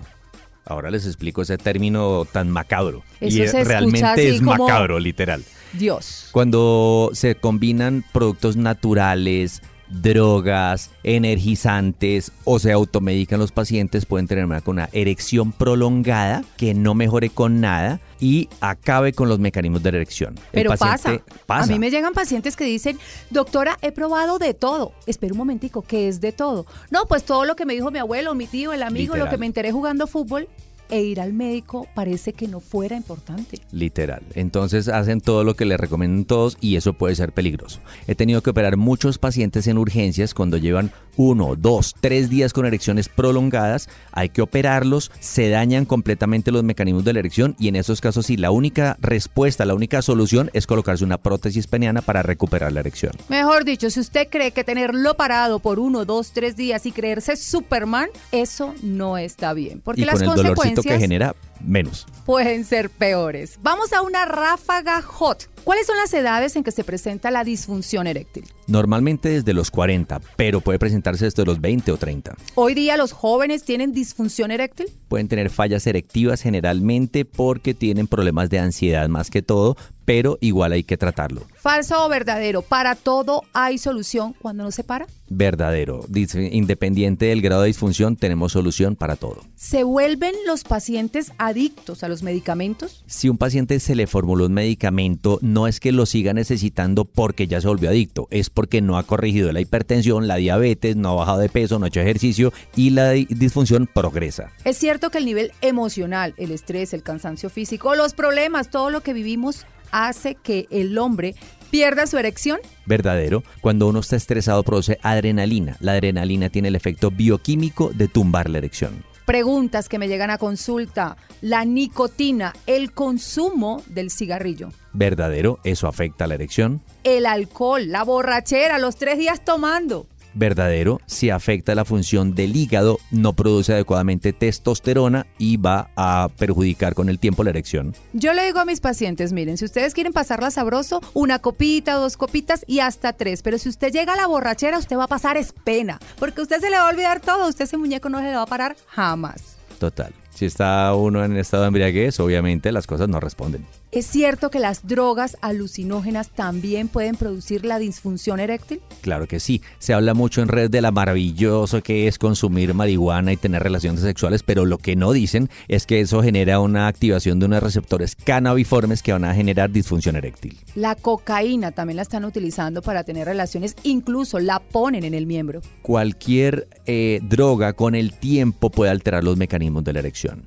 Ahora 0.65 0.91
les 0.91 1.07
explico 1.07 1.43
ese 1.43 1.59
término 1.59 2.27
tan 2.31 2.51
macabro. 2.51 3.03
Eso 3.21 3.39
y 3.39 3.43
escucha 3.43 3.65
realmente 3.65 4.29
es 4.29 4.41
macabro, 4.41 4.99
literal. 4.99 5.45
Dios. 5.73 6.29
Cuando 6.33 7.11
se 7.13 7.35
combinan 7.35 8.05
productos 8.13 8.57
naturales, 8.57 9.63
drogas, 9.89 10.91
energizantes 11.03 12.33
o 12.45 12.59
se 12.59 12.73
automedican 12.73 13.41
los 13.41 13.53
pacientes, 13.53 14.07
pueden 14.07 14.27
tener 14.27 14.45
una, 14.45 14.63
una 14.67 14.89
erección 14.93 15.53
prolongada 15.53 16.45
que 16.57 16.75
no 16.75 16.95
mejore 16.95 17.31
con 17.31 17.61
nada 17.61 18.01
y 18.21 18.49
acabe 18.61 19.13
con 19.13 19.29
los 19.29 19.39
mecanismos 19.39 19.83
de 19.83 19.89
erección. 19.89 20.39
Pero 20.53 20.75
pasa. 20.77 21.23
A 21.49 21.67
mí 21.67 21.79
me 21.79 21.91
llegan 21.91 22.13
pacientes 22.13 22.55
que 22.57 22.65
dicen, 22.65 22.99
doctora, 23.31 23.79
he 23.83 23.93
probado 23.93 24.39
de 24.39 24.55
todo. 24.55 24.93
Espera 25.07 25.33
un 25.33 25.39
momentico, 25.39 25.83
¿qué 25.83 26.09
es 26.09 26.21
de 26.21 26.33
todo? 26.33 26.67
No, 26.91 27.07
pues 27.07 27.25
todo 27.25 27.45
lo 27.45 27.57
que 27.57 27.65
me 27.65 27.75
dijo 27.75 27.91
mi 27.91 27.99
abuelo, 27.99 28.35
mi 28.35 28.47
tío, 28.47 28.73
el 28.73 28.83
amigo, 28.83 29.17
lo 29.17 29.29
que 29.29 29.39
me 29.39 29.47
enteré 29.47 29.73
jugando 29.73 30.07
fútbol. 30.07 30.49
E 30.93 31.03
ir 31.03 31.21
al 31.21 31.33
médico 31.33 31.87
parece 31.95 32.33
que 32.33 32.49
no 32.49 32.59
fuera 32.59 32.97
importante. 32.97 33.61
Literal. 33.71 34.23
Entonces 34.35 34.89
hacen 34.89 35.21
todo 35.21 35.45
lo 35.45 35.55
que 35.55 35.65
les 35.65 35.79
recomiendan 35.79 36.25
todos 36.25 36.59
y 36.61 36.75
eso 36.75 36.95
puede 36.95 37.15
ser 37.15 37.31
peligroso. 37.31 37.79
He 38.09 38.17
tenido 38.17 38.43
que 38.43 38.51
operar 38.51 38.77
muchos 38.77 39.17
pacientes 39.17 39.69
en 39.69 39.79
urgencias 39.79 40.35
cuando 40.35 40.57
llevan 40.57 40.91
uno, 41.21 41.55
dos, 41.55 41.95
tres 42.01 42.31
días 42.31 42.55
con 42.55 42.65
erecciones 42.65 43.11
prolongadas. 43.11 43.91
Hay 44.11 44.31
que 44.31 44.41
operarlos, 44.41 45.13
se 45.21 45.51
dañan 45.51 45.85
completamente 45.85 46.51
los 46.51 46.65
mecanismos 46.65 47.05
de 47.05 47.13
la 47.13 47.19
erección 47.19 47.57
y 47.59 47.69
en 47.69 47.77
esos 47.77 48.01
casos 48.01 48.25
sí, 48.25 48.39
la 48.39 48.51
única 48.51 48.97
respuesta, 49.01 49.67
la 49.67 49.75
única 49.75 50.01
solución 50.01 50.51
es 50.55 50.67
colocarse 50.67 51.05
una 51.05 51.19
prótesis 51.19 51.67
peniana 51.67 52.01
para 52.01 52.23
recuperar 52.23 52.73
la 52.73 52.81
erección. 52.81 53.13
Mejor 53.29 53.67
dicho, 53.67 53.91
si 53.91 54.01
usted 54.01 54.29
cree 54.31 54.53
que 54.53 54.65
tenerlo 54.65 55.15
parado 55.15 55.59
por 55.59 55.79
uno, 55.79 56.07
dos, 56.07 56.33
tres 56.33 56.57
días 56.57 56.87
y 56.87 56.93
creerse 56.93 57.37
Superman, 57.37 58.09
eso 58.33 58.75
no 58.83 59.19
está 59.19 59.53
bien. 59.53 59.83
Porque 59.83 60.01
y 60.01 60.05
las 60.07 60.15
con 60.15 60.23
el 60.23 60.29
dolorcito 60.29 60.55
consecuencias 60.55 60.95
que 60.95 61.01
genera, 61.01 61.37
menos. 61.61 62.07
pueden 62.25 62.65
ser 62.65 62.89
peores. 62.89 63.59
Vamos 63.63 63.93
a 63.93 64.01
una 64.01 64.25
ráfaga 64.25 65.03
hot. 65.03 65.51
¿Cuáles 65.65 65.87
son 65.87 65.97
las 65.97 66.13
edades 66.15 66.57
en 66.57 66.65
que 66.65 66.71
se 66.71 66.85
presenta 66.85 67.31
la 67.31 67.45
disfunción 67.45 68.07
eréctil? 68.07 68.45
Normalmente 68.67 69.29
desde 69.29 69.53
los 69.53 69.71
40, 69.71 70.21
pero 70.37 70.61
puede 70.61 70.79
presentarse 70.79 71.27
desde 71.27 71.45
los 71.45 71.61
20 71.61 71.93
o 71.93 71.97
30. 71.97 72.37
Hoy 72.55 72.75
día 72.75 72.97
los 72.97 73.13
jóvenes 73.13 73.65
tienen 73.65 73.93
disfunción 73.93 74.51
eréctil. 74.51 74.89
Pueden 75.09 75.29
tener 75.29 75.51
fallas 75.51 75.87
erectivas 75.87 76.41
generalmente 76.41 77.25
porque 77.25 77.75
tienen 77.75 78.07
problemas 78.07 78.49
de 78.49 78.59
ansiedad 78.59 79.09
más 79.09 79.29
que 79.31 79.43
todo, 79.43 79.77
pero 80.05 80.39
igual 80.41 80.73
hay 80.73 80.83
que 80.83 80.97
tratarlo. 80.97 81.43
Falso 81.55 82.05
o 82.05 82.09
verdadero, 82.09 82.63
para 82.63 82.95
todo 82.95 83.43
hay 83.53 83.79
solución 83.79 84.35
cuando 84.41 84.65
no 84.65 84.71
se 84.71 84.83
para. 84.83 85.07
Verdadero. 85.29 86.05
Independiente 86.51 87.27
del 87.27 87.43
grado 87.43 87.63
de 87.63 87.69
disfunción, 87.69 88.17
tenemos 88.17 88.53
solución 88.53 88.97
para 88.97 89.15
todo. 89.15 89.45
¿Se 89.55 89.85
vuelven 89.85 90.35
los 90.47 90.65
pacientes 90.65 91.33
adictos 91.39 92.03
a 92.03 92.09
los 92.09 92.23
medicamentos? 92.25 93.05
Si 93.07 93.29
un 93.29 93.39
paciente 93.39 93.79
se 93.79 93.95
le 93.95 94.09
formuló 94.09 94.47
un 94.47 94.55
medicamento, 94.55 95.39
no 95.53 95.67
es 95.67 95.81
que 95.81 95.93
lo 95.93 96.07
siga 96.07 96.33
necesitando 96.33 97.05
porque 97.05 97.47
ya 97.47 97.61
se 97.61 97.69
volvió 97.69 97.91
adicto, 97.91 98.29
es 98.31 98.51
porque 98.51 98.81
no 98.81 98.97
ha 98.99 99.03
corregido 99.03 99.53
la 99.53 99.61
hipertensión, 99.61 100.29
la 100.29 100.37
diabetes, 100.37 100.97
no 100.97 101.11
ha 101.11 101.15
bajado 101.15 101.39
de 101.39 101.49
peso, 101.49 101.79
no 101.79 101.85
ha 101.85 101.89
hecho 101.89 102.01
ejercicio 102.01 102.53
y 102.77 102.91
la 102.91 103.11
di- 103.11 103.27
disfunción 103.31 103.87
progresa. 103.93 104.51
Es 104.65 104.79
cierto 104.79 105.11
que 105.11 105.19
el 105.19 105.25
nivel 105.25 105.53
emocional, 105.61 106.35
el 106.37 106.51
estrés, 106.51 106.93
el 106.95 107.03
cansancio 107.03 107.51
físico, 107.51 107.95
los 107.95 108.15
problemas, 108.15 108.71
todo 108.71 108.91
lo 108.91 109.03
que 109.03 109.13
vivimos 109.13 109.67
hace 109.93 110.37
que 110.37 110.67
el 110.71 110.97
hombre 110.99 111.35
pierda 111.71 112.07
su 112.07 112.17
erección. 112.19 112.59
Verdadero. 112.87 113.43
Cuando 113.61 113.89
uno 113.89 114.01
está 114.01 114.17
estresado 114.17 114.63
produce 114.63 114.99
adrenalina. 115.03 115.77
La 115.81 115.93
adrenalina 115.93 116.49
tiene 116.49 116.69
el 116.69 116.77
efecto 116.77 117.11
bioquímico 117.11 117.91
de 117.95 118.09
tumbar 118.09 118.51
la 118.51 118.59
erección. 118.59 119.05
Preguntas 119.31 119.89
que 119.89 120.01
me 120.01 120.09
llegan 120.09 120.31
a 120.31 120.39
consulta. 120.39 121.17
La 121.41 121.65
nicotina, 121.65 122.53
el 122.67 122.91
consumo 122.91 123.81
del 123.87 124.11
cigarrillo, 124.11 124.71
Verdadero. 124.93 125.61
Eso 125.63 125.87
afecta 125.87 126.25
a 126.25 126.27
la 126.27 126.35
erección. 126.35 126.83
el 127.05 127.27
alcohol, 127.27 127.93
la 127.93 128.03
borrachera, 128.03 128.81
los 128.81 128.97
tres 128.97 129.19
días 129.19 129.45
tomando. 129.45 130.09
Verdadero 130.35 131.01
si 131.07 131.31
afecta 131.31 131.75
la 131.75 131.85
función 131.85 132.35
del 132.35 132.57
hígado, 132.57 132.99
no 133.11 133.35
produce 133.35 133.73
adecuadamente 133.73 134.33
testosterona 134.33 135.27
y 135.39 135.57
va 135.57 135.91
a 135.97 136.29
perjudicar 136.37 136.95
con 136.95 137.09
el 137.09 137.19
tiempo 137.19 137.45
la 137.45 137.51
erección. 137.51 137.95
Yo 138.13 138.33
le 138.33 138.45
digo 138.45 138.61
a 138.61 138.65
mis 138.65 138.81
pacientes, 138.81 139.33
miren, 139.33 139.59
si 139.59 139.65
ustedes 139.65 139.95
quieren 139.95 140.13
pasarla 140.13 140.51
sabroso, 140.51 141.01
una 141.15 141.39
copita, 141.39 141.95
dos 141.95 142.17
copitas 142.17 142.65
y 142.67 142.81
hasta 142.81 143.13
tres. 143.13 143.43
Pero 143.43 143.59
si 143.59 143.69
usted 143.69 143.93
llega 143.93 144.15
a 144.15 144.17
la 144.17 144.27
borrachera, 144.27 144.79
usted 144.79 144.97
va 144.97 145.05
a 145.05 145.09
pasar 145.09 145.37
es 145.37 145.53
pena. 145.53 145.99
Porque 146.19 146.41
a 146.41 146.45
usted 146.45 146.61
se 146.61 146.71
le 146.71 146.77
va 146.77 146.89
a 146.89 146.91
olvidar 146.91 147.21
todo. 147.21 147.49
Usted 147.49 147.65
ese 147.65 147.77
muñeco 147.77 148.09
no 148.09 148.19
se 148.19 148.25
le 148.25 148.35
va 148.35 148.43
a 148.43 148.47
parar 148.47 148.77
jamás. 148.87 149.57
Total. 149.79 150.13
Si 150.35 150.47
está 150.47 150.95
uno 150.95 151.25
en 151.25 151.37
estado 151.37 151.65
de 151.65 151.69
embriaguez, 151.69 152.19
obviamente 152.21 152.73
las 152.73 152.87
cosas 152.87 153.09
no 153.09 153.21
responden. 153.21 153.67
¿Es 153.93 154.07
cierto 154.07 154.53
que 154.53 154.61
las 154.61 154.87
drogas 154.87 155.37
alucinógenas 155.41 156.31
también 156.31 156.87
pueden 156.87 157.17
producir 157.17 157.65
la 157.65 157.81
disfunción 157.81 158.39
eréctil? 158.39 158.81
Claro 159.01 159.27
que 159.27 159.41
sí. 159.41 159.63
Se 159.81 159.93
habla 159.93 160.15
mucho 160.15 160.43
en 160.43 160.49
red 160.49 160.71
de 160.71 160.81
la 160.81 160.93
maravilloso 160.93 161.83
que 161.83 162.07
es 162.07 162.17
consumir 162.17 162.73
marihuana 162.73 163.33
y 163.33 163.37
tener 163.37 163.65
relaciones 163.65 164.03
sexuales, 164.03 164.45
pero 164.45 164.65
lo 164.65 164.79
que 164.79 164.95
no 164.95 165.11
dicen 165.11 165.51
es 165.67 165.87
que 165.87 165.99
eso 165.99 166.23
genera 166.23 166.61
una 166.61 166.87
activación 166.87 167.41
de 167.41 167.47
unos 167.47 167.65
receptores 167.65 168.15
cannabiformes 168.15 169.03
que 169.03 169.13
van 169.13 169.25
a 169.25 169.35
generar 169.35 169.71
disfunción 169.73 170.15
eréctil. 170.15 170.57
La 170.77 170.95
cocaína 170.95 171.73
también 171.73 171.97
la 171.97 172.03
están 172.03 172.25
utilizando 172.25 172.83
para 172.83 173.03
tener 173.03 173.27
relaciones, 173.27 173.75
incluso 173.83 174.39
la 174.39 174.61
ponen 174.61 175.03
en 175.03 175.15
el 175.15 175.27
miembro. 175.27 175.63
Cualquier 175.83 176.69
eh, 176.87 177.19
droga 177.25 177.73
con 177.73 177.97
el 177.97 178.13
tiempo 178.13 178.71
puede 178.71 178.93
alterar 178.93 179.25
los 179.25 179.37
mecanismos 179.37 179.83
de 179.83 179.95
la 179.95 179.99
erección. 179.99 180.45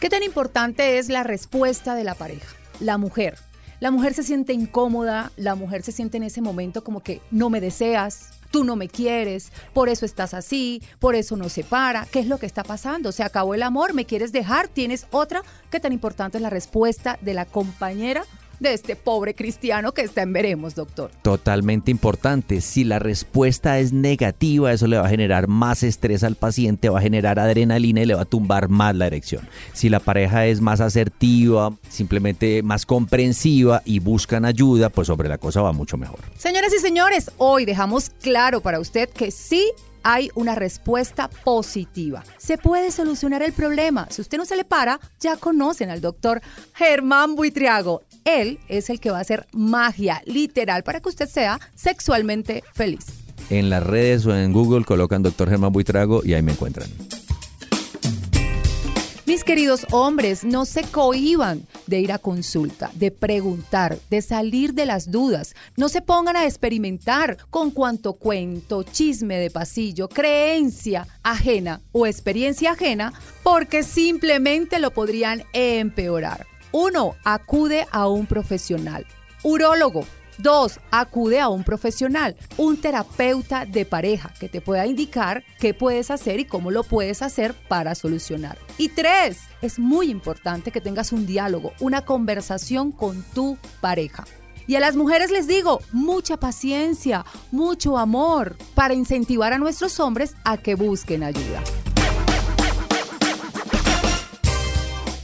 ¿Qué 0.00 0.08
tan 0.08 0.22
importante 0.22 0.96
es 0.96 1.10
la 1.10 1.24
respuesta 1.24 1.94
de 1.94 2.04
la 2.04 2.14
pareja? 2.14 2.46
La 2.80 2.98
mujer. 2.98 3.38
La 3.80 3.90
mujer 3.90 4.14
se 4.14 4.22
siente 4.22 4.54
incómoda, 4.54 5.32
la 5.36 5.54
mujer 5.54 5.82
se 5.82 5.92
siente 5.92 6.16
en 6.16 6.22
ese 6.22 6.40
momento 6.40 6.82
como 6.82 7.00
que 7.00 7.20
no 7.30 7.50
me 7.50 7.60
deseas, 7.60 8.30
tú 8.50 8.64
no 8.64 8.74
me 8.74 8.88
quieres, 8.88 9.52
por 9.74 9.90
eso 9.90 10.06
estás 10.06 10.32
así, 10.32 10.82
por 10.98 11.14
eso 11.14 11.36
no 11.36 11.50
se 11.50 11.62
para. 11.62 12.06
¿Qué 12.06 12.20
es 12.20 12.26
lo 12.26 12.38
que 12.38 12.46
está 12.46 12.64
pasando? 12.64 13.12
Se 13.12 13.22
acabó 13.22 13.54
el 13.54 13.62
amor, 13.62 13.92
me 13.92 14.06
quieres 14.06 14.32
dejar, 14.32 14.68
tienes 14.68 15.06
otra. 15.10 15.42
¿Qué 15.70 15.78
tan 15.78 15.92
importante 15.92 16.38
es 16.38 16.42
la 16.42 16.50
respuesta 16.50 17.18
de 17.20 17.34
la 17.34 17.44
compañera 17.44 18.24
de 18.60 18.72
este 18.72 18.96
pobre 18.96 19.34
cristiano 19.34 19.92
que 19.92 20.02
está 20.02 20.22
en 20.22 20.32
veremos, 20.32 20.74
doctor. 20.74 21.10
Totalmente 21.22 21.90
importante. 21.90 22.60
Si 22.60 22.84
la 22.84 22.98
respuesta 22.98 23.78
es 23.78 23.92
negativa, 23.92 24.72
eso 24.72 24.86
le 24.86 24.98
va 24.98 25.06
a 25.06 25.10
generar 25.10 25.48
más 25.48 25.82
estrés 25.82 26.24
al 26.24 26.36
paciente, 26.36 26.88
va 26.88 26.98
a 26.98 27.02
generar 27.02 27.38
adrenalina 27.38 28.02
y 28.02 28.06
le 28.06 28.14
va 28.14 28.22
a 28.22 28.26
tumbar 28.26 28.68
más 28.68 28.94
la 28.94 29.06
erección. 29.06 29.48
Si 29.72 29.88
la 29.88 30.00
pareja 30.00 30.46
es 30.46 30.60
más 30.60 30.80
asertiva, 30.80 31.72
simplemente 31.88 32.62
más 32.62 32.86
comprensiva 32.86 33.82
y 33.84 33.98
buscan 33.98 34.44
ayuda, 34.44 34.88
pues 34.88 35.06
sobre 35.08 35.28
la 35.28 35.38
cosa 35.38 35.62
va 35.62 35.72
mucho 35.72 35.96
mejor. 35.96 36.20
Señoras 36.36 36.72
y 36.74 36.78
señores, 36.78 37.30
hoy 37.38 37.64
dejamos 37.64 38.10
claro 38.10 38.60
para 38.60 38.80
usted 38.80 39.08
que 39.08 39.30
sí 39.30 39.64
hay 40.08 40.30
una 40.36 40.54
respuesta 40.54 41.28
positiva. 41.42 42.22
Se 42.38 42.58
puede 42.58 42.92
solucionar 42.92 43.42
el 43.42 43.52
problema. 43.52 44.06
Si 44.08 44.20
usted 44.20 44.38
no 44.38 44.44
se 44.44 44.54
le 44.54 44.64
para, 44.64 45.00
ya 45.18 45.36
conocen 45.36 45.90
al 45.90 46.00
doctor 46.00 46.40
Germán 46.74 47.34
Buitriago. 47.34 48.02
Él 48.24 48.60
es 48.68 48.88
el 48.88 49.00
que 49.00 49.10
va 49.10 49.18
a 49.18 49.22
hacer 49.22 49.48
magia 49.52 50.22
literal 50.24 50.84
para 50.84 51.00
que 51.00 51.08
usted 51.08 51.28
sea 51.28 51.58
sexualmente 51.74 52.62
feliz. 52.72 53.04
En 53.50 53.68
las 53.68 53.82
redes 53.82 54.24
o 54.26 54.36
en 54.36 54.52
Google 54.52 54.84
colocan 54.84 55.24
doctor 55.24 55.50
Germán 55.50 55.72
Buitrago 55.72 56.22
y 56.24 56.34
ahí 56.34 56.42
me 56.42 56.52
encuentran. 56.52 56.88
Mis 59.36 59.44
queridos 59.44 59.86
hombres, 59.90 60.44
no 60.44 60.64
se 60.64 60.82
cohiban 60.82 61.66
de 61.86 62.00
ir 62.00 62.10
a 62.10 62.18
consulta, 62.18 62.90
de 62.94 63.10
preguntar, 63.10 63.98
de 64.08 64.22
salir 64.22 64.72
de 64.72 64.86
las 64.86 65.10
dudas. 65.10 65.54
No 65.76 65.90
se 65.90 66.00
pongan 66.00 66.36
a 66.36 66.46
experimentar 66.46 67.36
con 67.50 67.70
cuanto 67.70 68.14
cuento, 68.14 68.82
chisme 68.82 69.36
de 69.36 69.50
pasillo, 69.50 70.08
creencia 70.08 71.06
ajena 71.22 71.82
o 71.92 72.06
experiencia 72.06 72.70
ajena, 72.70 73.12
porque 73.42 73.82
simplemente 73.82 74.78
lo 74.78 74.90
podrían 74.90 75.44
empeorar. 75.52 76.46
Uno, 76.72 77.14
acude 77.22 77.86
a 77.90 78.08
un 78.08 78.24
profesional. 78.24 79.04
Urólogo, 79.42 80.06
Dos, 80.38 80.80
acude 80.90 81.40
a 81.40 81.48
un 81.48 81.64
profesional, 81.64 82.36
un 82.58 82.76
terapeuta 82.76 83.64
de 83.64 83.86
pareja 83.86 84.32
que 84.38 84.48
te 84.48 84.60
pueda 84.60 84.86
indicar 84.86 85.44
qué 85.58 85.72
puedes 85.72 86.10
hacer 86.10 86.40
y 86.40 86.44
cómo 86.44 86.70
lo 86.70 86.84
puedes 86.84 87.22
hacer 87.22 87.54
para 87.68 87.94
solucionar. 87.94 88.58
Y 88.76 88.90
tres, 88.90 89.38
es 89.62 89.78
muy 89.78 90.10
importante 90.10 90.70
que 90.70 90.80
tengas 90.80 91.12
un 91.12 91.26
diálogo, 91.26 91.72
una 91.80 92.04
conversación 92.04 92.92
con 92.92 93.22
tu 93.34 93.56
pareja. 93.80 94.24
Y 94.66 94.74
a 94.74 94.80
las 94.80 94.96
mujeres 94.96 95.30
les 95.30 95.46
digo, 95.46 95.80
mucha 95.92 96.38
paciencia, 96.38 97.24
mucho 97.52 97.96
amor 97.96 98.56
para 98.74 98.94
incentivar 98.94 99.52
a 99.52 99.58
nuestros 99.58 100.00
hombres 100.00 100.34
a 100.44 100.56
que 100.56 100.74
busquen 100.74 101.22
ayuda. 101.22 101.62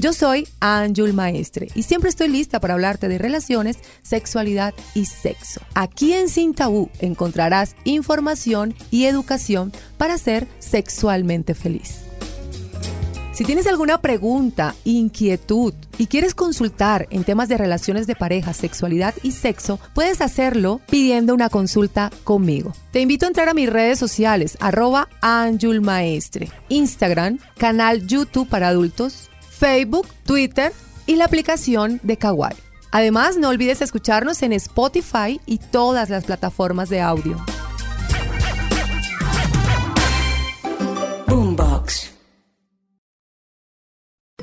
Yo 0.03 0.13
soy 0.13 0.49
Anjul 0.59 1.13
Maestre 1.13 1.69
y 1.77 1.85
siempre 1.85 2.11
estoy 2.11 2.27
lista 2.27 2.59
para 2.59 2.75
hablarte 2.75 3.07
de 3.07 3.19
relaciones, 3.19 3.79
sexualidad 4.03 4.75
y 4.97 5.05
sexo. 5.05 5.61
Aquí 5.75 6.13
en 6.13 6.29
Sin 6.29 6.55
Tabú 6.55 6.91
encontrarás 6.99 7.77
información 7.85 8.75
y 8.91 9.05
educación 9.05 9.71
para 9.99 10.19
ser 10.19 10.49
sexualmente 10.59 11.55
feliz. 11.55 12.01
Si 13.33 13.45
tienes 13.45 13.69
alguna 13.69 14.01
pregunta, 14.01 14.75
inquietud 14.85 15.73
y 15.99 16.09
quieres 16.09 16.35
consultar 16.35 17.07
en 17.11 17.23
temas 17.23 17.49
de 17.49 17.59
relaciones 17.59 18.09
de 18.09 18.17
pareja, 18.17 18.53
sexualidad 18.55 19.15
y 19.23 19.31
sexo, 19.31 19.79
puedes 19.95 20.21
hacerlo 20.21 20.81
pidiendo 20.91 21.33
una 21.33 21.49
consulta 21.49 22.11
conmigo. 22.25 22.73
Te 22.91 23.01
invito 23.01 23.25
a 23.25 23.29
entrar 23.29 23.49
a 23.49 23.55
mis 23.55 23.71
redes 23.71 24.01
sociales, 24.01 24.59
arroba 24.59 25.09
Anjul 25.21 25.81
Maestre, 25.81 26.51
Instagram, 26.69 27.39
canal 27.57 28.07
YouTube 28.07 28.49
para 28.49 28.69
adultos, 28.69 29.31
Facebook, 29.63 30.09
Twitter 30.27 30.73
y 31.07 31.15
la 31.15 31.27
aplicación 31.27 32.01
de 32.03 32.17
Kawaii. 32.17 32.57
Además, 32.91 33.37
no 33.37 33.49
olvides 33.49 33.81
escucharnos 33.81 34.43
en 34.43 34.53
Spotify 34.55 35.41
y 35.47 35.59
todas 35.59 36.11
las 36.11 36.25
plataformas 36.25 36.89
de 36.89 37.01
audio. 37.01 37.37